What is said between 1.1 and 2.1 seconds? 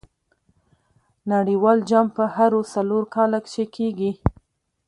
نړۍوال جام